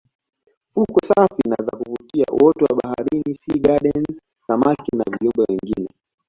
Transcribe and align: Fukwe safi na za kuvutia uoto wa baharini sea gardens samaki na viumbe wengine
Fukwe 0.73 1.03
safi 1.09 1.47
na 1.49 1.65
za 1.65 1.77
kuvutia 1.77 2.25
uoto 2.31 2.65
wa 2.65 2.75
baharini 2.83 3.35
sea 3.35 3.55
gardens 3.57 4.21
samaki 4.47 4.91
na 4.97 5.03
viumbe 5.17 5.43
wengine 5.49 5.89